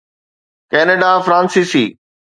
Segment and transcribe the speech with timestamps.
[0.71, 1.85] Canada فرانسيسي